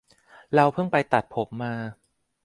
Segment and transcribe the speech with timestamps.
[0.53, 1.73] เราเพิ่งไปตัดผมมา